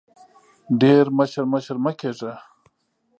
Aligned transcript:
ډېر 0.81 1.05
مشر 1.17 1.43
مشر 1.53 1.75
مه 1.83 1.91
کېږه! 1.99 2.33